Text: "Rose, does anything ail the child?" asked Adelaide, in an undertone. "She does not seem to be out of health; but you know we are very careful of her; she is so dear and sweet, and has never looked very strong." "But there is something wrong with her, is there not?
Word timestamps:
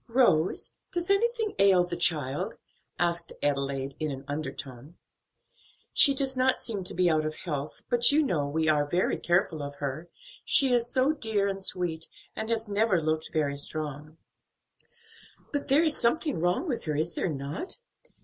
"Rose, 0.07 0.71
does 0.91 1.11
anything 1.11 1.53
ail 1.59 1.83
the 1.83 1.95
child?" 1.95 2.55
asked 2.97 3.33
Adelaide, 3.43 3.93
in 3.99 4.09
an 4.09 4.25
undertone. 4.27 4.95
"She 5.93 6.15
does 6.15 6.35
not 6.35 6.59
seem 6.59 6.83
to 6.85 6.95
be 6.95 7.07
out 7.07 7.23
of 7.23 7.35
health; 7.35 7.83
but 7.87 8.11
you 8.11 8.23
know 8.23 8.47
we 8.47 8.67
are 8.67 8.87
very 8.87 9.17
careful 9.19 9.61
of 9.61 9.75
her; 9.75 10.09
she 10.43 10.73
is 10.73 10.91
so 10.91 11.11
dear 11.11 11.47
and 11.47 11.63
sweet, 11.63 12.07
and 12.35 12.49
has 12.49 12.67
never 12.67 12.99
looked 12.99 13.29
very 13.31 13.57
strong." 13.57 14.17
"But 15.53 15.67
there 15.67 15.83
is 15.83 15.95
something 15.97 16.39
wrong 16.39 16.67
with 16.67 16.85
her, 16.85 16.95
is 16.95 17.13
there 17.13 17.29
not? 17.29 17.77